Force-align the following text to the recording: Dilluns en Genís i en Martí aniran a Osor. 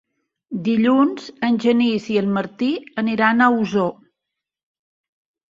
Dilluns 0.67 1.27
en 1.47 1.59
Genís 1.65 2.07
i 2.15 2.17
en 2.23 2.33
Martí 2.39 2.71
aniran 3.03 3.45
a 3.45 3.51
Osor. 3.61 3.93